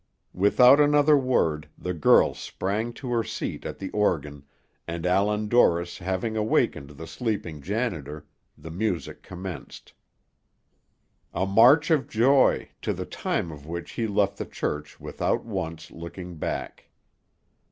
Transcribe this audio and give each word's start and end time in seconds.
Without 0.33 0.79
another 0.79 1.15
word, 1.15 1.69
the 1.77 1.93
girl 1.93 2.33
sprang 2.33 2.91
to 2.93 3.11
her 3.11 3.23
seat 3.23 3.67
at 3.67 3.77
the 3.77 3.91
organ, 3.91 4.43
and 4.87 5.05
Allan 5.05 5.47
Dorris 5.47 5.99
having 5.99 6.35
awakened 6.35 6.89
the 6.89 7.05
sleeping 7.05 7.61
janitor, 7.61 8.25
the 8.57 8.71
music 8.71 9.21
commenced; 9.21 9.93
a 11.35 11.45
march 11.45 11.91
of 11.91 12.09
joy, 12.09 12.69
to 12.81 12.93
the 12.93 13.05
time 13.05 13.51
of 13.51 13.67
which 13.67 13.91
he 13.91 14.07
left 14.07 14.37
the 14.37 14.45
church 14.47 14.99
without 14.99 15.45
once 15.45 15.91
looking 15.91 16.37
back. 16.37 16.89